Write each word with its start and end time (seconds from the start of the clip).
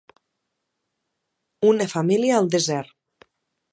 Una 1.73 1.87
família 1.93 2.39
al 2.41 2.49
desert. 2.57 2.99